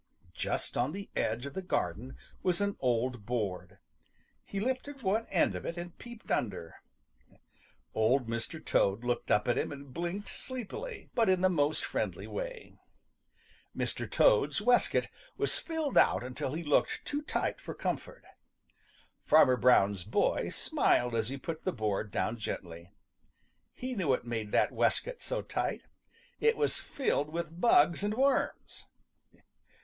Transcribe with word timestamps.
Just 0.33 0.77
on 0.77 0.93
the 0.93 1.11
edge 1.15 1.45
of 1.45 1.53
the 1.53 1.61
garden 1.61 2.17
was 2.41 2.59
an 2.59 2.75
old 2.79 3.27
board. 3.27 3.77
He 4.43 4.59
lifted 4.59 5.03
one 5.03 5.27
end 5.27 5.53
of 5.53 5.63
it 5.63 5.77
and 5.77 5.95
peeped 5.99 6.31
under. 6.31 6.81
Old 7.93 8.27
Mr. 8.27 8.59
Toad 8.65 9.03
looked 9.03 9.29
up 9.29 9.47
at 9.47 9.59
him 9.59 9.71
and 9.71 9.93
blinked 9.93 10.27
sleepily, 10.27 11.11
but 11.13 11.29
in 11.29 11.41
the 11.41 11.49
most 11.51 11.85
friendly 11.85 12.25
way. 12.25 12.79
Mr. 13.77 14.09
Toad's 14.09 14.59
waistcoat 14.59 15.07
was 15.37 15.59
filled 15.59 15.99
out 15.99 16.23
until 16.23 16.55
it 16.55 16.65
looked 16.65 17.05
too 17.05 17.21
tight 17.21 17.61
for 17.61 17.75
comfort. 17.75 18.23
Fanner 19.23 19.55
Brown's 19.55 20.03
boy 20.03 20.49
smiled 20.49 21.13
as 21.13 21.29
he 21.29 21.37
put 21.37 21.61
the 21.63 21.71
board 21.71 22.09
down 22.09 22.37
gently. 22.39 22.89
He 23.75 23.93
knew 23.93 24.07
what 24.07 24.25
made 24.25 24.51
that 24.51 24.71
waistcoat 24.71 25.21
so 25.21 25.43
tight; 25.43 25.83
it 26.39 26.57
was 26.57 26.79
filled 26.79 27.29
with 27.29 27.61
bugs 27.61 28.01
and 28.03 28.15
worms. 28.15 28.87